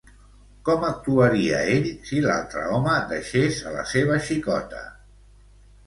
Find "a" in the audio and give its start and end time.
3.73-3.77